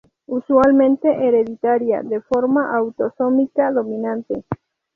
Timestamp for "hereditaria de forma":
1.27-2.75